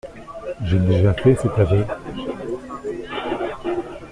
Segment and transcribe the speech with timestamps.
[0.63, 1.85] J'ai déjà fait cet aveu.